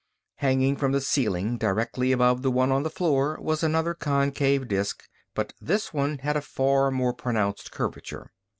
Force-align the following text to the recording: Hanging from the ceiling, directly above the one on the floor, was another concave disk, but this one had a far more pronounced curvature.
Hanging 0.37 0.77
from 0.77 0.93
the 0.93 0.99
ceiling, 1.01 1.59
directly 1.59 2.11
above 2.11 2.41
the 2.41 2.49
one 2.49 2.71
on 2.71 2.81
the 2.81 2.89
floor, 2.89 3.37
was 3.39 3.61
another 3.61 3.93
concave 3.93 4.67
disk, 4.67 5.03
but 5.35 5.53
this 5.61 5.93
one 5.93 6.17
had 6.17 6.35
a 6.35 6.41
far 6.41 6.89
more 6.89 7.13
pronounced 7.13 7.71
curvature. 7.71 8.31